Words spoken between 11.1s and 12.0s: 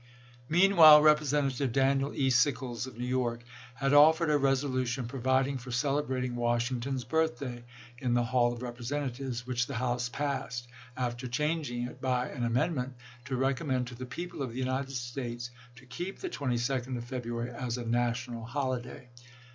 changing